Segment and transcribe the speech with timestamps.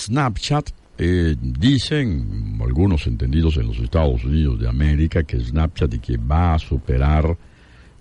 [0.00, 0.70] Snapchat.
[1.02, 6.54] Eh, dicen algunos entendidos en los Estados Unidos de América que Snapchat y que va
[6.54, 7.36] a superar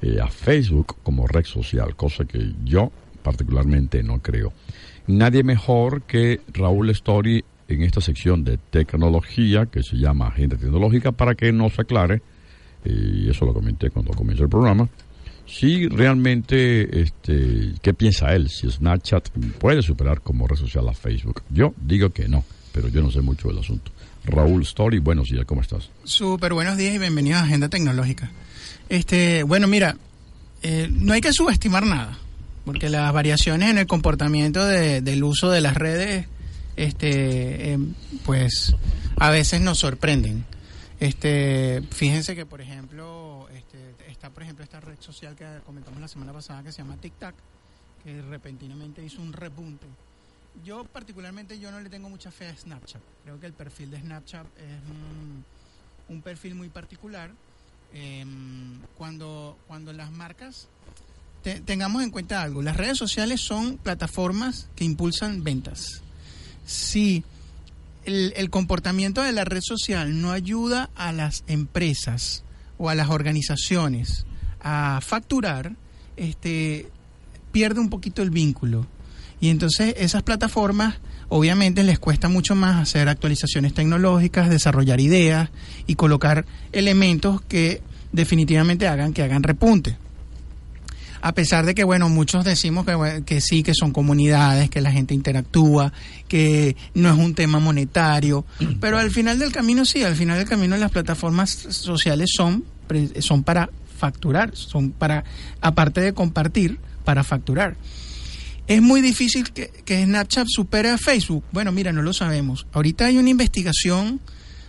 [0.02, 2.92] eh, a Facebook como red social, cosa que yo
[3.22, 4.52] particularmente no creo.
[5.08, 11.12] Nadie mejor que Raúl Story en esta sección de tecnología que se llama Agenda Tecnológica
[11.12, 12.22] para que nos aclare,
[12.84, 12.92] eh,
[13.24, 14.90] y eso lo comenté cuando comenzó el programa,
[15.50, 18.50] si realmente, este, ¿qué piensa él?
[18.50, 19.30] Si Snapchat
[19.60, 21.42] puede superar como red social a Facebook.
[21.50, 23.92] Yo digo que no, pero yo no sé mucho del asunto.
[24.26, 25.90] Raúl Story, buenos días, ¿cómo estás?
[26.04, 28.32] Súper buenos días y bienvenidos a Agenda Tecnológica.
[28.90, 29.98] Este, bueno, mira,
[30.62, 32.18] eh, no hay que subestimar nada,
[32.66, 36.28] porque las variaciones en el comportamiento del uso de las redes,
[36.76, 37.94] este, em,
[38.26, 38.76] pues,
[39.18, 40.46] a veces nos sorprenden.
[41.00, 43.48] Este, fíjense que, por ejemplo,
[44.08, 47.34] está por ejemplo esta red social que comentamos la semana pasada que se llama TikTok,
[48.04, 49.88] que repentinamente hizo un repunte.
[50.64, 53.02] Yo particularmente yo no le tengo mucha fe a Snapchat.
[53.24, 57.32] Creo que el perfil de Snapchat es un, perfil muy particular.
[57.94, 60.68] Em, cuando, cuando las marcas
[61.66, 66.02] tengamos en cuenta algo, las redes sociales son plataformas que impulsan ventas.
[66.66, 67.24] Si
[68.06, 72.44] el, el comportamiento de la red social no ayuda a las empresas
[72.78, 74.26] o a las organizaciones
[74.62, 75.74] a facturar,
[76.18, 76.90] este,
[77.52, 78.88] pierde un poquito el vínculo.
[79.42, 80.96] Y entonces esas plataformas
[81.30, 85.50] obviamente les cuesta mucho más hacer actualizaciones tecnológicas, desarrollar ideas
[85.88, 89.98] y colocar elementos que definitivamente hagan que hagan repunte.
[91.22, 94.92] A pesar de que, bueno, muchos decimos que, que sí, que son comunidades, que la
[94.92, 95.92] gente interactúa,
[96.28, 98.46] que no es un tema monetario,
[98.80, 102.64] pero al final del camino sí, al final del camino las plataformas sociales son,
[103.20, 105.24] son para facturar, son para,
[105.62, 107.76] aparte de compartir, para facturar.
[108.70, 111.44] ¿Es muy difícil que, Snapchat supere a Facebook?
[111.52, 112.68] Bueno, mira, no lo sabemos.
[112.72, 114.20] Ahorita hay una investigación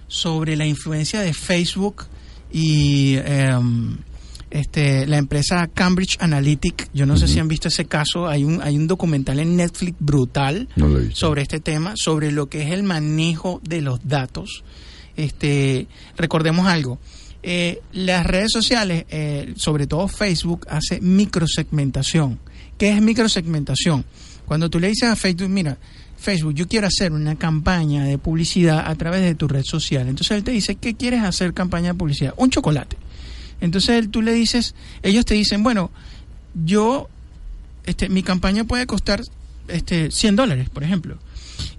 [0.08, 2.06] sobre la influencia de Facebook
[2.50, 3.98] y em,
[4.50, 6.90] este, la empresa Cambridge Analytic.
[6.92, 8.28] Yo no sé si han visto ese caso.
[8.28, 10.68] Hay un, hay un documental en Netflix brutal
[11.12, 14.64] sobre este tema, sobre lo que es el manejo de los datos.
[15.16, 16.98] Este, recordemos algo.
[17.42, 22.38] Eh, las redes sociales, eh, sobre todo Facebook, hace microsegmentación.
[22.76, 24.04] ¿Qué es microsegmentación?
[24.46, 25.78] Cuando tú le dices a Facebook, mira,
[26.16, 30.08] Facebook, yo quiero hacer una campaña de publicidad a través de tu red social.
[30.08, 32.34] Entonces él te dice, ¿qué quieres hacer campaña de publicidad?
[32.36, 32.96] Un chocolate.
[33.60, 35.90] Entonces tú le dices, ellos te dicen, bueno,
[36.64, 37.08] yo,
[37.84, 39.22] este, mi campaña puede costar
[39.68, 41.18] este, 100 dólares, por ejemplo.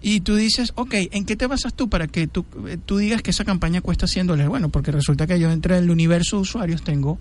[0.02, 3.22] Y tú dices, ok, ¿en qué te basas tú para que tú, eh, tú digas
[3.22, 4.50] que esa campaña cuesta 100 dólares?
[4.50, 7.20] Bueno, porque resulta que yo entre el universo de usuarios tengo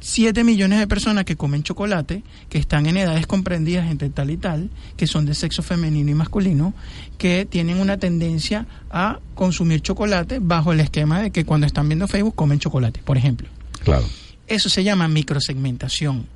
[0.00, 4.36] 7 millones de personas que comen chocolate, que están en edades comprendidas entre tal y
[4.36, 6.74] tal, que son de sexo femenino y masculino,
[7.18, 12.08] que tienen una tendencia a consumir chocolate bajo el esquema de que cuando están viendo
[12.08, 13.48] Facebook comen chocolate, por ejemplo.
[13.84, 14.06] Claro.
[14.46, 16.26] Eso se llama microsegmentación,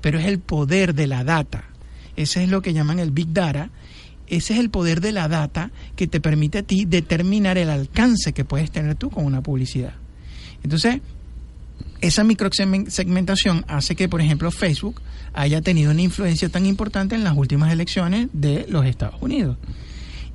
[0.00, 1.64] pero es el poder de la data.
[2.16, 3.70] Ese es lo que llaman el Big Data.
[4.26, 8.32] Ese es el poder de la data que te permite a ti determinar el alcance
[8.32, 9.94] que puedes tener tú con una publicidad.
[10.62, 11.00] Entonces,
[12.00, 15.00] esa microsegmentación hace que, por ejemplo, Facebook
[15.32, 19.58] haya tenido una influencia tan importante en las últimas elecciones de los Estados Unidos.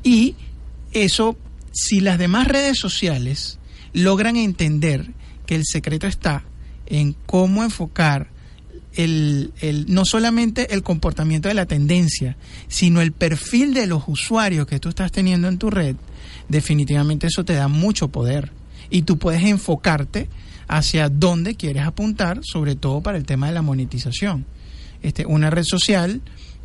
[0.04, 0.36] Y
[0.94, 1.38] eso,
[1.72, 3.60] si las demás redes sociales
[3.94, 5.12] logran entender
[5.46, 6.44] que el secreto está
[6.92, 8.28] en cómo enfocar
[8.96, 9.54] el,
[9.88, 12.36] no solamente el comportamiento de la tendencia,
[12.68, 15.96] sino el perfil de los usuarios que tú estás teniendo en tu red,
[16.50, 18.52] definitivamente eso te da mucho poder.
[18.90, 20.28] Y tú puedes enfocarte
[20.68, 24.46] hacia dónde quieres apuntar, sobre todo para el tema de la monetización.
[25.02, 26.22] Este, una red social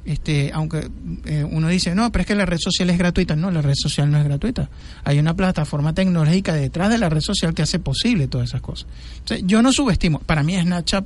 [0.06, 0.88] este, aunque
[1.24, 3.34] eh, uno dice, no, pero es que la red social es gratuita.
[3.34, 4.70] No, la red social no es gratuita.
[5.02, 8.86] Hay una plataforma tecnológica detrás de la red social que hace posible todas esas cosas.
[9.42, 10.20] yo no subestimo.
[10.20, 11.04] Para mí Snapchat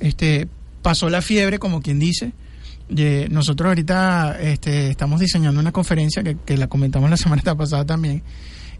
[0.00, 0.48] este,
[0.82, 2.32] pasó la fiebre, como quien dice.
[3.30, 8.22] nosotros ahorita este, estamos diseñando una conferencia que, que la comentamos la semana pasada también.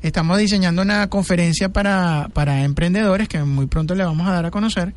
[0.02, 4.50] Estamos diseñando una conferencia para, para emprendedores que muy pronto le vamos a dar a
[4.50, 4.92] conocer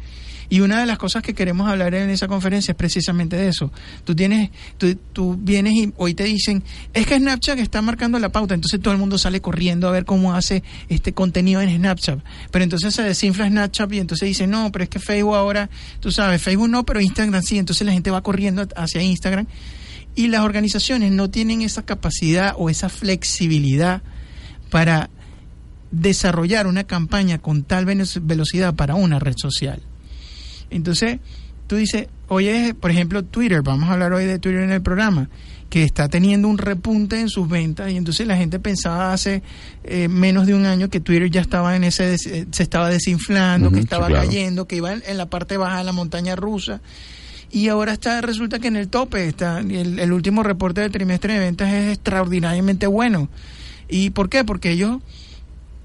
[0.50, 3.72] y una de las cosas que queremos hablar en esa conferencia es precisamente de eso.
[4.04, 6.64] Tú tienes, tú, tú vienes y hoy te dicen,
[6.94, 10.06] es que Snapchat está marcando la pauta, entonces todo el mundo sale corriendo a ver
[10.06, 12.20] cómo hace este contenido en Snapchat.
[12.52, 15.70] Pero entonces se desinfla Snapchat y entonces dice, no, pero es que Facebook ahora,
[16.00, 19.46] tú sabes, Facebook no, pero Instagram sí, entonces la gente va corriendo hacia Instagram.
[20.16, 24.02] Y las organizaciones no tienen esa capacidad o esa flexibilidad
[24.72, 25.12] para
[25.92, 29.82] desarrollar una campaña con tal velocidad para una red social.
[30.70, 31.20] Entonces,
[31.68, 34.82] tú dices, hoy es, por ejemplo, Twitter, vamos a hablar hoy de Twitter en el
[34.82, 35.30] programa,
[35.70, 39.44] que está teniendo un repunte en sus ventas y entonces la gente pensaba hace
[39.84, 43.72] eh, menos de un año que Twitter ya estaba en ese, eh, se estaba desinflando,
[43.72, 46.82] que estaba cayendo, que iba en, la parte baja de la montaña rusa
[47.52, 51.34] y ahora está resulta que en el tope está el, el último reporte del trimestre
[51.34, 53.30] de ventas es extraordinariamente bueno.
[53.88, 54.44] ¿Y por qué?
[54.44, 54.98] Porque ellos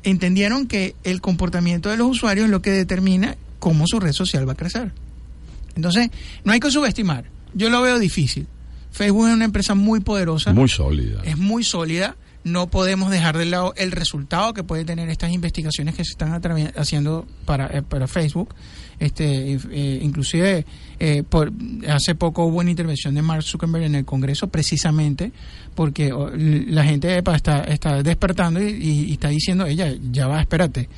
[0.02, 4.46] entendieron que el comportamiento de los usuarios es lo que determina cómo su red social
[4.46, 4.92] va a crecer.
[5.74, 6.10] Entonces,
[6.44, 7.24] no hay que subestimar.
[7.54, 8.46] Yo lo veo difícil.
[8.92, 10.52] Facebook es una empresa muy poderosa.
[10.52, 11.22] Muy sólida.
[11.24, 12.14] Es muy sólida.
[12.44, 16.38] No podemos dejar de lado el resultado que puede tener estas investigaciones que se están
[16.76, 18.54] haciendo para, eh, para Facebook.
[18.98, 20.66] Este, eh, inclusive
[21.00, 21.50] eh, por,
[21.88, 25.32] hace poco hubo una intervención de Mark Zuckerberg en el Congreso precisamente
[25.74, 26.12] porque
[26.68, 30.88] la gente está, está despertando y, está diciendo, ella, ya va, espérate,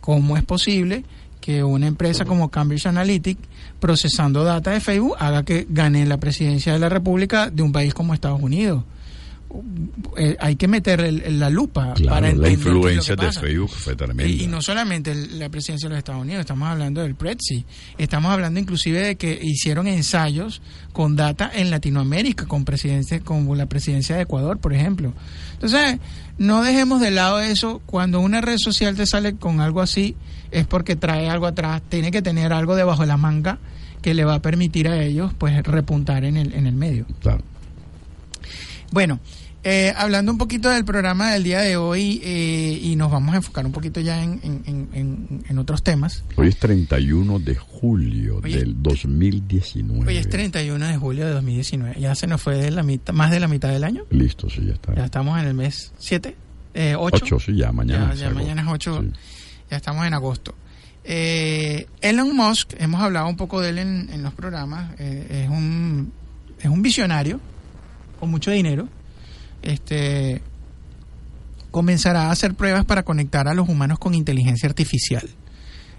[0.00, 1.04] ¿cómo es posible
[1.40, 3.40] que una empresa como Cambridge Analytica,
[3.78, 7.94] procesando data de Facebook, haga que gane la presidencia de la República de un país
[7.94, 8.84] como Estados Unidos?
[10.16, 14.44] Eh, hay que meter la lupa para entender la influencia de Facebook fue tremenda.
[14.44, 17.64] Y, no solamente la presidencia de los Estados Unidos, estamos hablando del Prezi,
[17.98, 23.66] estamos hablando inclusive de que hicieron ensayos con data en Latinoamérica, con presidencia, con la
[23.66, 25.12] presidencia de Ecuador, por ejemplo.
[25.54, 25.98] Entonces,
[26.40, 30.16] no dejemos de lado eso, cuando una red social te sale con algo así,
[30.50, 33.58] es porque trae algo atrás, tiene que tener algo debajo de la manga
[34.00, 37.04] que le va a permitir a ellos pues repuntar en el, en el medio.
[37.20, 37.42] Claro.
[38.90, 39.20] Bueno,
[39.62, 43.36] eh, hablando un poquito del programa del día de hoy eh, y nos vamos a
[43.36, 46.24] enfocar un poquito ya en, en, otros temas.
[46.36, 50.08] Hoy es 31 de julio del 2019.
[50.08, 52.00] Hoy es 31 de julio de 2019.
[52.00, 54.04] Ya se nos fue de la mitad, más de la mitad del año.
[54.10, 54.94] Listo, sí, ya está.
[54.94, 56.34] Ya estamos en el mes 7,
[56.72, 57.16] eh, 8.
[57.22, 58.14] 8, sí, ya mañana.
[58.14, 59.04] Ya, mañana es 8,
[59.70, 60.54] ya estamos en agosto.
[61.04, 66.12] Eh, Elon Musk, hemos hablado un poco de él en, en los programas, es, un,
[66.58, 67.40] es un visionario
[68.18, 68.88] con mucho dinero
[69.62, 70.42] este,
[71.70, 75.28] comenzará a hacer pruebas para conectar a los humanos con inteligencia artificial.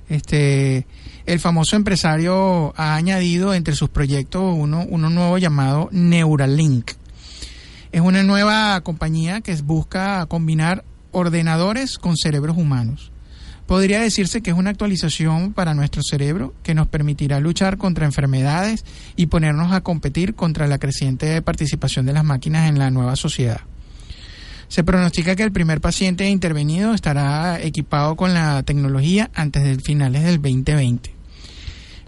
[0.09, 0.85] Este,
[1.25, 6.91] el famoso empresario ha añadido entre sus proyectos uno, uno nuevo llamado Neuralink.
[7.91, 13.10] Es una nueva compañía que busca combinar ordenadores con cerebros humanos.
[13.71, 18.83] Podría decirse que es una actualización para nuestro cerebro que nos permitirá luchar contra enfermedades
[19.15, 23.61] y ponernos a competir contra la creciente participación de las máquinas en la nueva sociedad.
[24.67, 30.25] Se pronostica que el primer paciente intervenido estará equipado con la tecnología antes de finales
[30.25, 31.13] del 2020.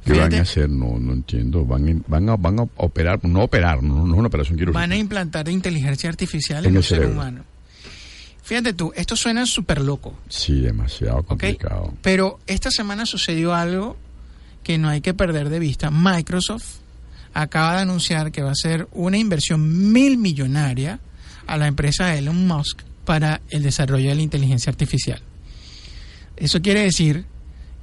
[0.04, 0.69] ¿Qué van a hacer?
[0.69, 1.65] No, no entiendo.
[1.65, 4.81] Van, van, a, van a operar, no operar, no, no es una operación quirúrgica.
[4.81, 7.45] Van a implantar inteligencia artificial en, el ser humano.
[8.44, 10.13] Fíjate tú, esto suena súper loco.
[10.28, 11.94] Sí, demasiado complicado.
[12.01, 13.98] Pero esta semana sucedió algo
[14.63, 15.90] que no hay que perder de vista.
[15.90, 16.80] Microsoft
[17.34, 21.00] acaba de anunciar que va a hacer una inversión mil millonaria
[21.48, 25.22] a la empresa Elon Musk para el desarrollo de la inteligencia artificial.
[26.36, 27.25] Eso quiere decir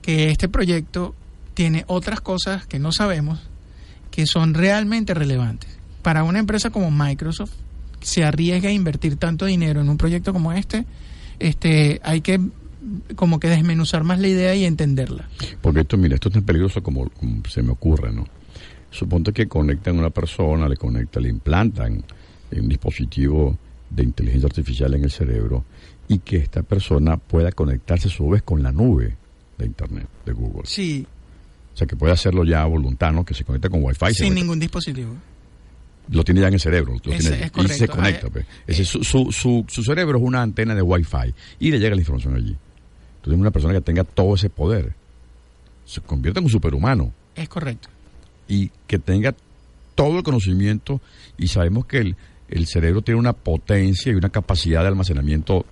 [0.03, 1.15] que este proyecto
[1.55, 3.41] tiene otras cosas que no sabemos
[4.11, 5.71] que son realmente relevantes.
[6.03, 7.53] Para una empresa como Microsoft,
[8.01, 10.85] se arriesga a invertir tanto dinero en un proyecto como este,
[11.39, 12.41] este hay que
[13.15, 15.29] como que desmenuzar más la idea y entenderla.
[15.61, 17.11] Porque esto, mira, esto es tan peligroso como,
[17.49, 18.27] se me ocurre, ¿no?
[18.91, 22.03] Suponte que conectan a una persona, le conectan, le implantan
[22.53, 23.57] un dispositivo
[23.89, 25.65] de inteligencia artificial en el cerebro
[26.09, 29.17] y que esta persona pueda conectarse a su vez con la nube
[29.59, 30.63] de Internet, de Google.
[30.65, 31.07] Sí.
[31.73, 34.15] O sea, que puede hacerlo ya voluntario, que se conecte con Wi-Fi.
[34.15, 35.15] Sin ningún dispositivo
[36.11, 36.95] lo tiene ya en el cerebro.
[36.95, 38.29] Lo tiene, y se conecta.
[38.31, 38.47] Pues.
[38.67, 42.35] Ese, su, su, su, cerebro es una antena de Wi-Fi y le llega la información
[42.35, 42.57] allí.
[43.17, 44.95] Entonces, una persona que tenga todo ese poder
[45.85, 47.13] se convierte en un superhumano.
[47.35, 47.89] Es correcto.
[48.49, 49.35] Y que tenga
[49.95, 51.01] todo el conocimiento
[51.39, 52.17] y sabemos que el,
[52.49, 55.65] el cerebro tiene una potencia y una capacidad de almacenamiento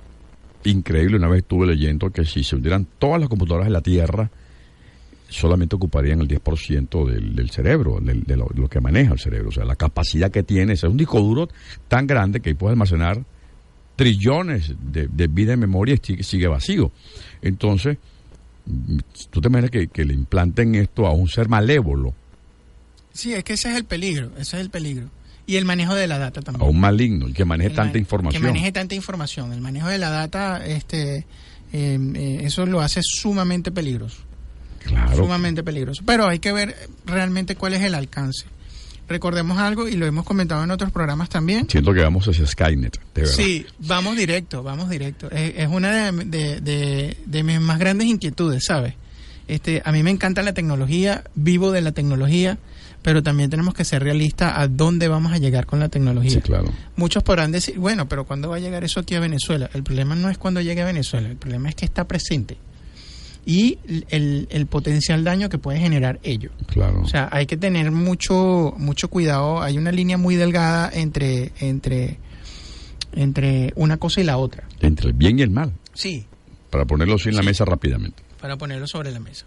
[0.64, 1.16] increíble.
[1.16, 4.30] Una vez estuve leyendo que si se hundieran todas las computadoras de la Tierra,
[5.28, 9.50] solamente ocuparían el 10% del, del cerebro, de lo, que maneja el cerebro.
[9.50, 11.48] O sea, la capacidad que tiene es un disco duro
[11.86, 13.22] tan grande que puede almacenar
[13.96, 16.92] trillones de, de vida en memoria y sigue, vacío.
[17.42, 17.98] Entonces,
[19.30, 22.14] tú te imaginas que, le implanten esto a un ser malévolo.
[23.12, 25.10] Sí, es que ese es el peligro, ese es el peligro.
[25.46, 26.62] Y el manejo de la data también.
[26.64, 28.42] A un maligno, y que maneje tanta información.
[28.42, 29.52] Que maneje tanta información.
[29.52, 31.26] El manejo de la data, este,
[31.72, 34.27] eh, eh, eso lo hace sumamente peligroso.
[35.14, 36.02] Sumamente peligroso.
[36.06, 38.46] Pero hay que ver realmente cuál es el alcance.
[39.08, 41.66] Recordemos algo y lo hemos comentado en otros programas también.
[41.68, 43.34] Siento que vamos hacia Skynet, de verdad.
[43.34, 45.30] Sí, vamos directo, vamos directo.
[45.30, 48.94] Es, una de, de, mis más grandes inquietudes, ¿sabes?
[49.46, 52.58] Este, a mí me encanta la tecnología, vivo de la tecnología,
[53.00, 56.32] pero también tenemos que ser realistas a dónde vamos a llegar con la tecnología.
[56.32, 56.70] Sí, claro.
[56.96, 59.70] Muchos podrán decir, bueno, pero ¿cuándo va a llegar eso aquí a Venezuela?
[59.72, 62.58] El problema no es cuando llegue a Venezuela, el problema es que está presente
[63.50, 63.78] y
[64.10, 66.50] el, el potencial daño que puede generar ello.
[66.66, 67.00] Claro.
[67.00, 72.18] O sea, hay que tener mucho mucho cuidado, hay una línea muy delgada entre entre
[73.12, 74.64] entre una cosa y la otra.
[74.80, 75.72] Entre el bien y el mal.
[75.94, 76.26] Sí,
[76.70, 78.22] Para ponerlo en la mesa rápidamente.
[78.38, 79.46] para ponerlo sobre la mesa.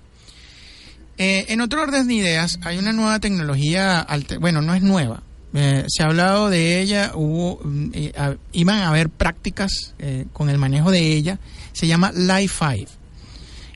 [1.17, 4.07] Eh, en otro orden de ideas, hay una nueva tecnología,
[4.39, 5.21] bueno, no es nueva.
[5.53, 9.93] Eh, se ha hablado de ella, hubo, mm, eh, a- iban a haber prácticas
[10.33, 11.39] con el manejo de ella.
[11.73, 12.87] Se llama Li-Fi.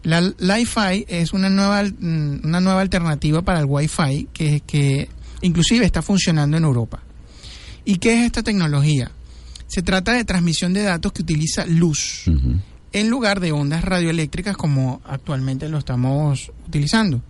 [0.05, 5.09] La Li-Fi es una nueva, mm, una nueva alternativa para el Wi-Fi que, que
[5.41, 7.01] inclusive está funcionando en Europa.
[7.85, 9.11] ¿Y qué es esta tecnología?
[9.65, 12.25] Se trata de transmisión de datos que utiliza luz
[12.93, 17.23] en lugar de ondas radioeléctricas como actualmente lo estamos utilizando.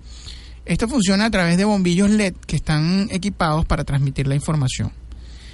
[0.65, 4.91] Esto funciona a través de bombillos LED que están equipados para transmitir la información.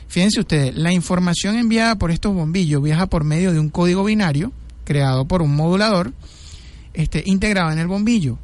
[0.07, 4.51] Fíjense ustedes, la información enviada por estos bombillos viaja por medio de un código binario
[4.85, 6.13] creado por un modulador
[6.93, 8.37] este, integrado en el bombillo.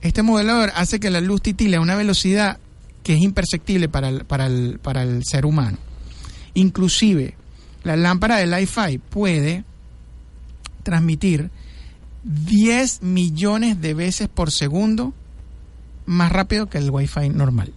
[0.00, 2.58] Este modulador hace que la luz titile a una velocidad
[3.02, 5.78] que es imperceptible para el, para el, para el ser humano.
[6.54, 7.34] Inclusive,
[7.82, 9.64] la lámpara de Li-Fi puede
[10.82, 11.50] transmitir
[12.24, 15.12] 10 millones de veces por segundo
[16.06, 17.72] más rápido que el Wi-Fi normal.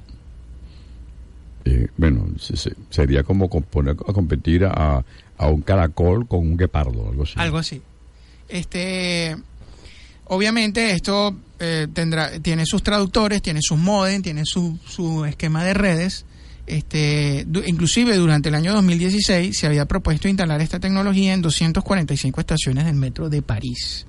[1.65, 5.03] Eh, bueno, se- se- sería como com- poner a competir a,
[5.37, 7.33] a un caracol con un guepardo, algo así.
[7.35, 7.81] Algo así.
[8.47, 9.35] Este,
[10.29, 15.73] obviamente esto eh, tendrá, tiene sus traductores, tiene sus modem, tiene su, su esquema de
[15.73, 16.25] redes.
[16.65, 22.85] Este, inclusive durante el año 2016 se había propuesto instalar esta tecnología en 245 estaciones
[22.85, 24.05] del metro de París.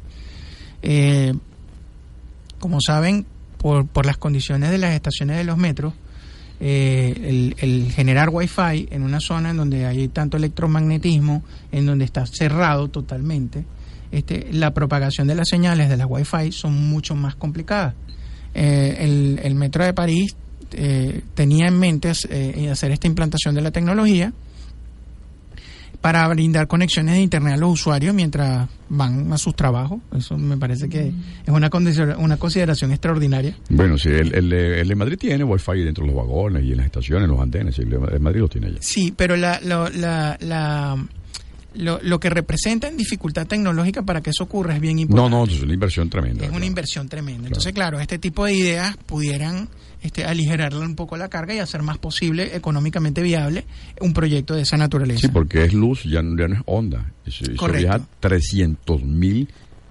[0.83, 1.33] Eh,
[2.59, 3.27] como saben,
[3.59, 5.95] por, por las condiciones de las estaciones de los metros,
[6.61, 12.05] eh, el, el generar wifi en una zona en donde hay tanto electromagnetismo, en donde
[12.05, 13.65] está cerrado totalmente,
[14.13, 17.95] este, la propagación de las señales de las wifi son mucho más complicadas.
[18.55, 20.35] Eh, el, el metro de París
[20.73, 24.33] eh, tenía en mente eh, hacer esta implantación de la tecnología
[26.01, 30.01] para brindar conexiones de internet a los usuarios mientras van a sus trabajos.
[30.17, 33.57] Eso me parece que es una, consideración extraordinaria.
[33.69, 36.71] Bueno, sí, el, el, de- el de Madrid tiene wifi dentro de los vagones y
[36.71, 38.79] en las estaciones, en los andenes, el de Madrid lo tiene ya.
[38.81, 40.97] Sí, pero la, lo- la, la-
[41.79, 45.31] lo, lo que representa en dificultad tecnológica para que eso ocurra es bien No, importante.
[45.37, 46.45] no, es una inversión tremenda.
[46.45, 47.47] es una inversión tremenda.
[47.49, 49.69] Entonces, claro, este tipo de ideas pudieran
[50.03, 53.65] este, aligerarle un poco la carga y hacer más posible, económicamente viable,
[54.01, 55.21] un proyecto de esa naturaleza.
[55.21, 57.13] Sí, porque es luz, ya, no- ya no es onda.
[57.27, 57.89] Eso, eso Correcto.
[57.89, 59.49] viaja 300 mil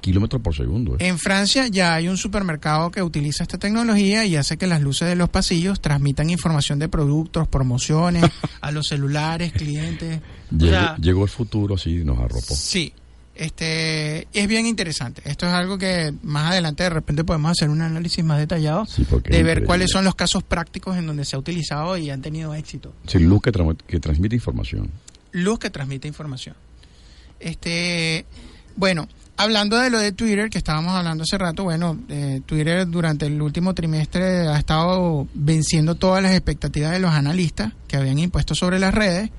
[0.08, 0.94] kilómetros por segundo.
[0.96, 1.08] ¿eh?
[1.08, 5.08] En Francia ya hay un supermercado que utiliza esta tecnología y hace que las luces
[5.08, 8.24] de los pasillos transmitan información de productos, promociones
[8.62, 10.20] a los celulares, clientes.
[10.52, 12.56] O Llegó, sea, llegó el futuro así y nos arropó.
[12.56, 12.94] Sí,
[13.36, 15.22] este es bien interesante.
[15.26, 19.06] Esto es algo que más adelante de repente podemos hacer un análisis más detallado Sí,
[19.30, 22.54] de ver cuáles son los casos prácticos en donde se ha utilizado y han tenido
[22.56, 22.94] éxito.
[23.06, 24.90] Sí, luz que, tra- que transmite información.
[25.34, 26.56] Luz que transmite información.
[27.40, 28.26] Este,
[28.76, 33.27] bueno, hablando de lo de Twitter que estábamos hablando hace rato, bueno, eh, Twitter durante
[33.27, 38.56] el último trimestre ha estado venciendo todas las expectativas de los analistas que habían impuesto
[38.56, 39.29] sobre las redes.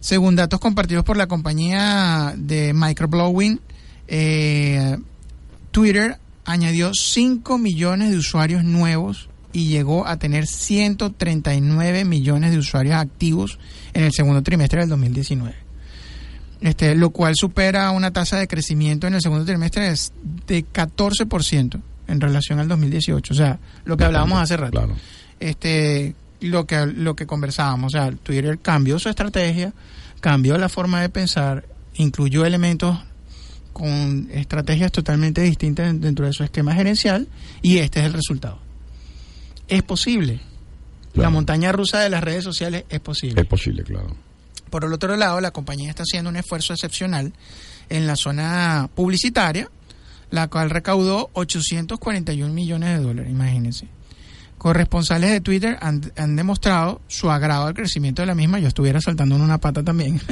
[0.00, 3.60] Según datos compartidos por la compañía de Microblowing,
[4.06, 4.96] eh,
[5.72, 12.94] Twitter añadió 5 millones de usuarios nuevos y llegó a tener 139 millones de usuarios
[12.94, 13.58] activos
[13.94, 15.65] en el segundo trimestre del 2019.
[16.60, 20.12] Este, lo cual supera una tasa de crecimiento en el segundo trimestre es
[20.46, 23.32] de 14% en relación al 2018.
[23.34, 24.94] O sea, lo que hablábamos hace rato Claro.
[25.40, 29.72] este lo que lo que conversábamos, o sea, Twitter cambió su estrategia,
[30.20, 32.98] cambió la forma de pensar, incluyó elementos
[33.72, 37.28] con estrategias totalmente distintas dentro de su esquema gerencial
[37.60, 38.58] y este es el resultado.
[39.68, 40.40] Es posible.
[41.14, 43.40] La montaña rusa de las redes sociales es posible.
[43.40, 44.14] Es posible, claro.
[44.70, 47.32] Por el otro lado, la compañía está haciendo un esfuerzo excepcional
[47.88, 49.70] en la zona publicitaria,
[50.30, 53.88] la cual recaudó 841 millones de dólares, imagínense.
[54.58, 58.58] Corresponsales de Twitter han, demostrado su agrado al crecimiento de la misma.
[58.58, 60.20] Yo estuviera saltando en una pata también.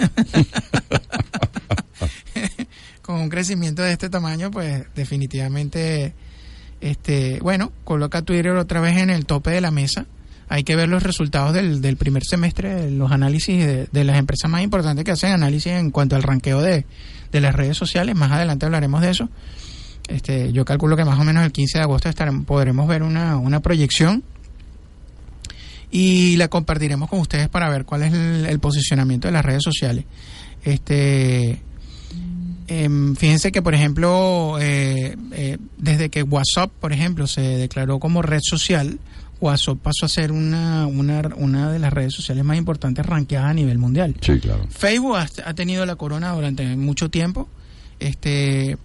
[3.02, 6.14] Con un crecimiento de este tamaño, pues definitivamente,
[6.80, 10.06] este, bueno, coloca a Twitter otra vez en el tope de la mesa.
[10.48, 14.50] Hay que ver los resultados del, del primer semestre, los análisis de, de las empresas
[14.50, 16.84] más importantes que hacen análisis en cuanto al ranqueo de,
[17.32, 18.14] de las redes sociales.
[18.14, 19.28] Más adelante hablaremos de eso.
[20.08, 23.36] Este, yo calculo que más o menos el 15 de agosto estaremos, podremos ver una,
[23.36, 24.22] una proyección.
[25.90, 30.04] y la compartiremos con ustedes para ver cuál es el, posicionamiento de las redes sociales.
[30.64, 31.60] Este,
[32.66, 38.22] em, fíjense que, por ejemplo, eh, eh, desde que WhatsApp, por ejemplo, se declaró como
[38.22, 38.98] red social,
[39.40, 43.54] WhatsApp pasó a ser una, una, una de las redes sociales más importantes ranqueadas a
[43.54, 44.14] nivel mundial.
[44.20, 44.66] Sí, claro.
[44.70, 47.48] Facebook ha, tenido la corona durante mucho tiempo.
[48.00, 48.76] Este,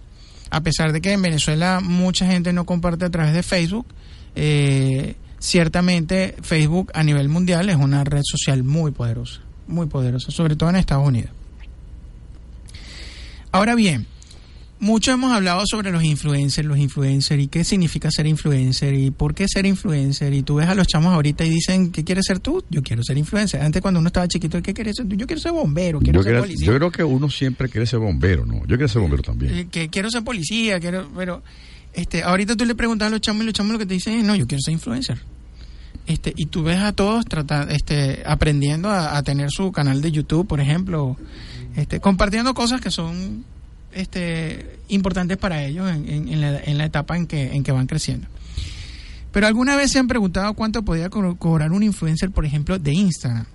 [0.50, 3.86] a pesar de que en Venezuela mucha gente no comparte a través de Facebook,
[4.34, 10.56] eh, ciertamente Facebook a nivel mundial es una red social muy poderosa, muy poderosa, sobre
[10.56, 11.30] todo en Estados Unidos.
[13.52, 14.06] Ahora bien,
[14.80, 19.34] mucho hemos hablado sobre los influencers, los influencers y qué significa ser influencer y por
[19.34, 20.32] qué ser influencer.
[20.32, 22.64] Y tú ves a los chamos ahorita y dicen, ¿qué quieres ser tú?
[22.70, 23.60] Yo quiero ser influencer.
[23.60, 25.16] Antes cuando uno estaba chiquito, ¿qué quieres ser tú?
[25.16, 26.66] Yo quiero ser bombero, quiero ser policía.
[26.66, 28.60] Yo creo que uno siempre quiere ser bombero, ¿no?
[28.60, 29.54] Yo quiero ser bombero también.
[29.54, 31.42] Eh, que quiero ser policía, quiero, pero
[31.92, 34.18] este, ahorita tú le preguntas a los chamos y los chamos lo que te dicen
[34.18, 35.20] es, no, yo quiero ser influencer.
[36.06, 40.10] Este, y tú ves a todos tratar, este, aprendiendo a, a tener su canal de
[40.10, 41.18] YouTube, por ejemplo,
[41.76, 43.44] este, compartiendo cosas que son
[43.92, 48.26] este, importantes para ellos en, la, etapa en que, en que van creciendo.
[49.32, 53.46] Pero alguna vez se han preguntado cuánto podía cobrar un influencer, por ejemplo, de Instagram.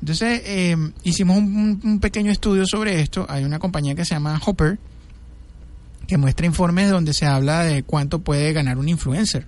[0.00, 3.24] Entonces, em, hicimos un, pequeño estudio sobre esto.
[3.28, 4.78] Hay una compañía que se llama Hopper,
[6.06, 9.46] que muestra informes donde se habla de cuánto puede ganar un influencer.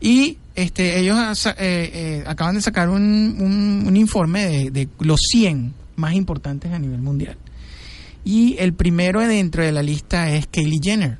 [0.00, 5.74] Y este, ellos eh, eh, acaban de sacar un, un, informe de, de, los 100
[5.96, 7.36] más importantes a nivel mundial.
[8.26, 11.18] Y el primero dentro de la lista es Kylie Jenner.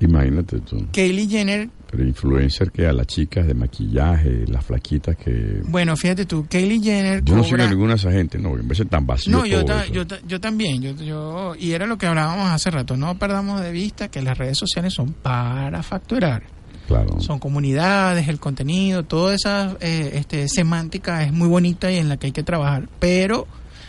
[0.00, 0.86] Imagínate tú.
[0.90, 1.68] Kylie Jenner.
[1.90, 5.60] Pero influencer que a las chicas de maquillaje, las flaquitas que...
[5.68, 7.22] Bueno, fíjate tú, Kylie Jenner...
[7.22, 9.62] Yo no a ninguna de esa gente, no, en vez de tan vacío No, yo,
[9.92, 13.72] yo, yo, también, yo, yo, y era lo que hablábamos hace rato, no perdamos de
[13.72, 16.44] vista que las redes sociales son para facturar.
[16.88, 17.20] Claro.
[17.20, 22.16] Son comunidades, el contenido, toda esa eh, este, semántica es muy bonita y en la
[22.16, 23.46] que hay que trabajar, pero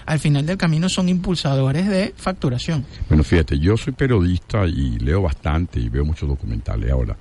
[0.07, 2.85] al final del camino son impulsadores de facturación.
[3.09, 6.89] Bueno, fíjate, yo soy periodista y leo bastante y veo muchos documentales.
[6.89, 7.17] Ahora,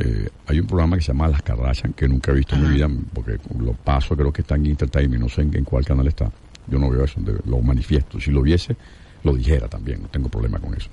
[0.00, 2.74] eh, hay un programa que se llama Las Kardashian que nunca he visto en mi
[2.74, 6.30] vida porque lo paso, creo que está en Entertainment, no sé en, cuál canal está.
[6.66, 8.18] Yo no veo eso, lo manifiesto.
[8.18, 8.76] Si lo viese,
[9.22, 10.88] lo dijera también, no tengo problema con eso.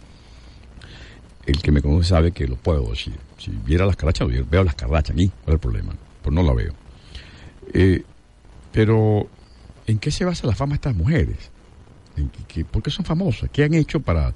[1.48, 3.16] El que me conoce sabe que lo puedo decir.
[3.40, 5.94] Si viera las Kardashian, veo las Kardashian y ¿cuál es el problema?
[6.22, 6.74] Pues no la veo.
[7.74, 8.04] Eh,
[8.72, 9.28] pero
[9.91, 11.51] ¿En qué se basa la fama de estas mujeres?
[12.71, 13.49] ¿Por qué son famosas?
[13.51, 14.34] ¿Qué han hecho para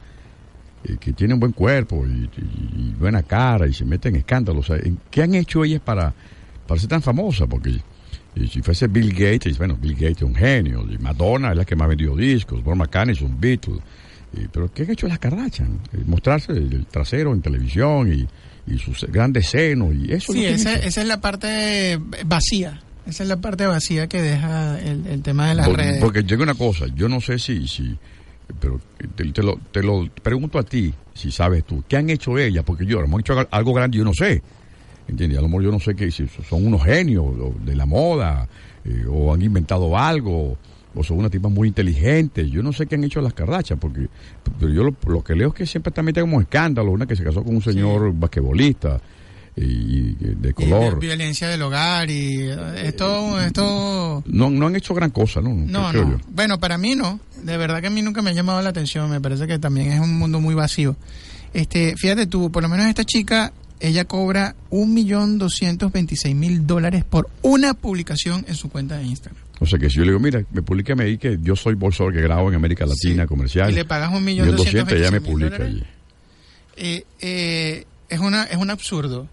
[0.84, 4.70] eh, que tienen buen cuerpo y, buena cara y se meten en escándalos?
[5.10, 6.14] ¿Qué han hecho ellas para,
[6.68, 7.48] para ser tan famosas?
[7.48, 7.80] Porque
[8.52, 11.78] si fuese Bill Gates, bueno, Bill Gates es un genio, y Madonna es la que
[11.78, 13.80] más vendió discos, Paul McCartney es un Beatle.
[14.52, 15.80] pero ¿qué han hecho las Kardashian?
[15.94, 18.28] Eh, mostrarse el trasero en televisión y,
[18.78, 20.34] sus grandes senos y eso.
[20.34, 25.50] Sí, esa es la parte vacía esa es la parte vacía que deja el, tema
[25.50, 26.02] de las redes.
[26.02, 27.98] Porque llega una cosa, yo no sé si, si
[28.60, 28.80] pero
[29.16, 32.64] te, lo, te lo pregunto a ti, si sabes tú, ¿qué han hecho ellas?
[32.64, 34.42] Porque yo, mejor hecho algo grande, yo no sé.
[35.08, 35.38] ¿Entiendes?
[35.38, 37.26] A lo mejor yo no sé que si son unos genios
[37.64, 38.48] de la moda,
[38.84, 40.58] eh, o han inventado algo,
[40.96, 42.50] o son una tipa muy inteligente.
[42.50, 44.08] Yo no sé qué han hecho las carrachas, porque
[44.60, 47.44] pero yo lo, que leo es que siempre también como escándalo, una que se casó
[47.44, 49.00] con un señor basquetbolista
[49.56, 51.00] y, de color.
[51.00, 52.50] violencia del hogar y
[52.84, 53.40] esto...
[53.42, 54.24] esto...
[54.26, 55.54] No, no han hecho gran cosa, ¿no?
[55.54, 56.20] No, no.
[56.30, 57.20] Bueno, para mí no.
[57.44, 59.10] De verdad que a mí nunca me ha llamado la atención.
[59.10, 60.96] Me parece que también es un mundo muy vacío.
[61.54, 66.68] Este, fíjate tú, por lo menos esta chica, ella cobra un millón doscientos veintiséis mil
[66.68, 69.42] dólares por una publicación en su cuenta de Instagram.
[69.60, 72.14] O sea que si yo le digo, mira, me publicame ahí que yo soy bolsador
[72.14, 73.72] que grabo en América Latina, comercial.
[73.72, 75.82] Y le pagas un millón doscientos ya me publica allí.
[76.76, 79.30] Eh, eh, es, una, es un absurdo.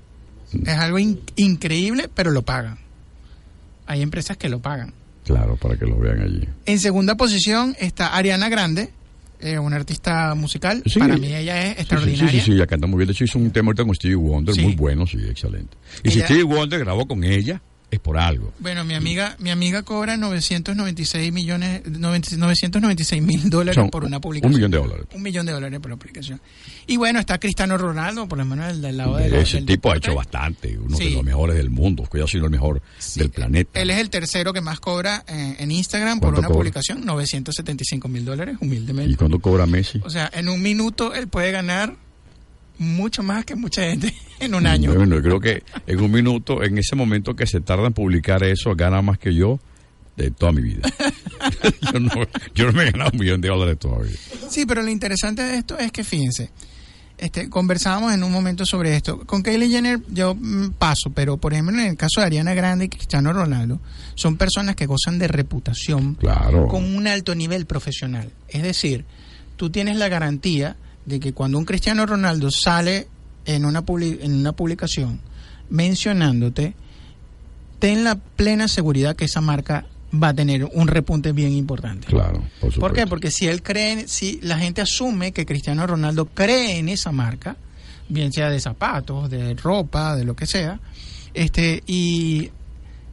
[0.65, 0.99] Es algo
[1.37, 2.79] increíble, pero lo pagan.
[3.87, 4.93] Hay empresas que lo pagan.
[5.25, 6.49] Claro, para que lo vean allí.
[6.67, 8.91] En segunda posición está Ariana Grande,
[9.41, 10.83] eh, una artista musical.
[10.99, 12.31] para mí ella es extraordinaria.
[12.31, 13.09] Sí, sí, sí, ella canta muy bien.
[13.09, 15.77] De hecho, hizo un tema con Stevie Wonder muy bueno, sí, excelente.
[16.03, 17.61] Y si Stevie Wonder grabó con ella,
[17.93, 18.55] es por algo.
[18.59, 24.51] Bueno, mi amiga, mi amiga cobra 996 millones, 996 mil dólares por una publicación.
[24.51, 25.07] Un millón de dólares.
[25.15, 26.41] Un millón de dólares por la publicación.
[26.87, 29.99] Y bueno, está Cristiano Ronaldo, por lo menos el del lado de Ese tipo ha
[29.99, 32.81] hecho bastante, uno de los mejores del mundo, cuidado si no el mejor
[33.15, 33.79] del planeta.
[33.79, 38.25] Él es el tercero que más cobra eh, en Instagram por una publicación, 975 mil
[38.25, 39.13] dólares, humildemente.
[39.13, 40.01] ¿Y cuánto cobra Messi?
[40.03, 41.95] O sea, en un minuto él puede ganar
[42.79, 44.95] mucho más que mucha gente en un año.
[44.95, 48.43] Bueno, yo creo que en un minuto, en ese momento que se tarda en publicar
[48.43, 49.61] eso, gana más que yo
[50.17, 50.83] de toda mi vida.
[52.55, 54.17] yo, no, me he ganado un millón de dólares todavía.
[54.49, 56.51] Sí, pero lo interesante de esto es que fíjense,
[57.19, 59.21] este, conversábamos en un momento sobre esto.
[59.21, 62.87] Con Kylie Jenner yo mm, paso, pero por ejemplo en el caso de Ariana Grande
[62.87, 63.81] y Cristiano Ronaldo,
[64.15, 66.67] son personas que gozan de reputación Claro.
[66.69, 68.31] con un alto nivel profesional.
[68.49, 69.05] Es decir,
[69.57, 70.77] tú tienes la garantía
[71.07, 73.09] de que cuando un Cristiano Ronaldo sale
[73.45, 75.21] en una, publi- en una publicación
[75.71, 76.75] mencionándote,
[77.79, 82.07] ten la plena seguridad que esa marca va a tener un repunte bien importante.
[82.07, 82.81] Claro, por supuesto.
[82.81, 83.07] ¿Por qué?
[83.07, 87.57] Porque si él cree, si la gente asume que Cristiano Ronaldo cree en esa marca,
[88.09, 90.79] bien sea de zapatos, de ropa, de lo que sea,
[91.35, 92.51] este y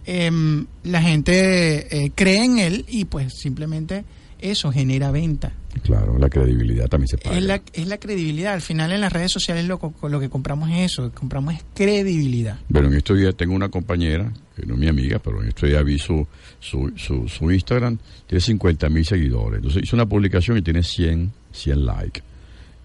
[0.06, 4.04] em, la gente eh, cree en él y pues simplemente
[4.39, 5.54] eso genera venta.
[5.84, 7.38] Claro, la credibilidad también se paga.
[7.38, 8.53] Es la, es la credibilidad.
[8.53, 12.60] Al final en las redes sociales lo, lo que compramos es eso, compramos es credibilidad.
[12.71, 15.69] Pero en estos días tengo una compañera, que no es mi amiga, pero en estos
[15.69, 16.25] días vi su,
[16.60, 19.58] su, su, su Instagram, tiene 50 mil seguidores.
[19.58, 22.21] Entonces hizo una publicación y tiene 100, 100 likes.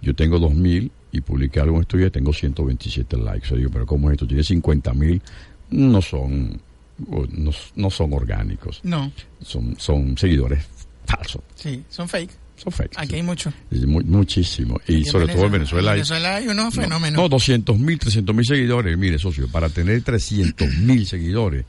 [0.02, 3.48] Yo tengo 2000 y publiqué algo en estos días y tengo 127 likes.
[3.48, 4.26] Yo digo, pero ¿cómo es esto?
[4.26, 5.22] Tiene 50 mil,
[5.70, 6.60] no son,
[6.98, 10.66] no, no son orgánicos, No, son, son seguidores
[11.06, 12.43] falsos, sí, son fake.
[12.56, 12.72] Son.
[12.96, 13.52] Aquí hay mucho.
[13.86, 14.80] Mu- muchísimo.
[14.86, 17.22] Y, sobre todo en Venezuela En hay Venezuela hay unos no, fenómenos.
[17.22, 18.96] No, 200 mil, 300 mil seguidores.
[18.96, 21.64] Mire, socio, para tener 300 mil seguidores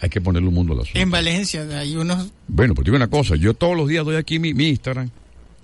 [0.00, 0.98] hay que ponerle un mundo al asunto.
[0.98, 4.38] En Valencia hay unos Bueno, pues digo una cosa, yo todos los días doy aquí
[4.40, 5.08] mi, mi Instagram,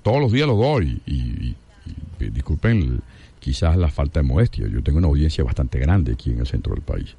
[0.04, 1.56] todos los días lo doy y, y-
[2.20, 3.00] y- disculpen
[3.40, 6.72] quizás la falta de modestia, yo tengo una audiencia bastante grande aquí en el centro
[6.74, 7.14] del país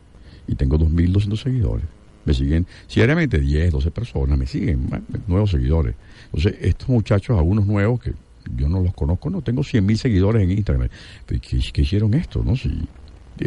[0.48, 1.86] y tengo 2.200 seguidores.
[2.30, 4.88] Me siguen, diariamente 10, 12 personas, me siguen,
[5.26, 5.96] nuevos seguidores.
[6.26, 8.14] Entonces, estos muchachos, algunos nuevos que
[8.56, 10.90] yo no los conozco, no, tengo 100.000 seguidores en Instagram.
[11.26, 12.44] ¿qué, hicieron esto?
[12.44, 12.70] no Si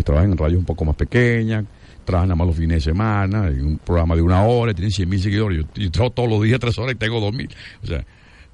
[0.04, 1.64] trabajan en radios un poco más pequeñas,
[2.04, 5.08] trabajan nada más los fines de semana, en un programa de una hora, tienen 100
[5.08, 5.58] mil seguidores.
[5.58, 7.50] Yo, yo trabajo todos los días tres horas y tengo 2 mil.
[7.84, 8.04] O sea,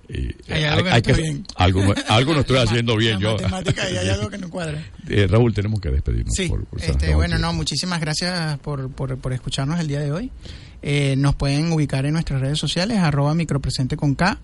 [0.08, 3.32] eh, Hay algo que no algo, algo estoy haciendo bien yo.
[3.32, 4.82] matemática y hay algo que no cuadra.
[5.08, 6.32] Eh, Raúl, tenemos que despedirnos.
[6.34, 10.12] Sí, por- por- este, bueno, no, muchísimas gracias por, por, por escucharnos el día de
[10.12, 10.30] hoy.
[10.82, 14.38] Eh, nos pueden ubicar en nuestras redes sociales, arroba micropresente con K.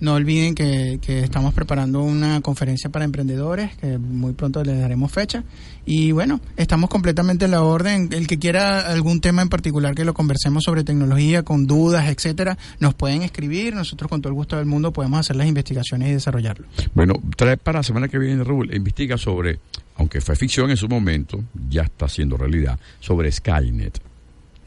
[0.00, 5.12] No olviden que, que estamos preparando una conferencia para emprendedores, que muy pronto les daremos
[5.12, 5.44] fecha.
[5.84, 8.08] Y bueno, estamos completamente a la orden.
[8.10, 12.56] El que quiera algún tema en particular que lo conversemos sobre tecnología, con dudas, etcétera,
[12.78, 13.74] nos pueden escribir.
[13.74, 16.66] Nosotros con todo el gusto del mundo podemos hacer las investigaciones y desarrollarlo.
[16.94, 19.58] Bueno, trae para la semana que viene, Raúl, investiga sobre,
[19.96, 24.09] aunque fue ficción en su momento, ya está siendo realidad, sobre Skynet.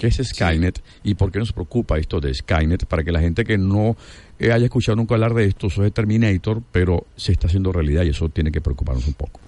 [0.03, 2.87] ¿Qué es Skynet y por qué nos preocupa esto de Skynet?
[2.87, 3.95] Para que la gente que no
[4.37, 8.03] eh, haya escuchado nunca hablar de esto, eso es Terminator, pero se está haciendo realidad
[8.03, 9.39] y eso tiene que preocuparnos un poco.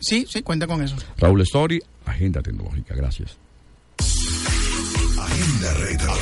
[0.00, 0.96] Sí, sí, cuenta con eso.
[1.18, 2.94] Raúl Story, Agenda Tecnológica.
[2.94, 3.36] Gracias.
[5.18, 6.14] Agenda Retro.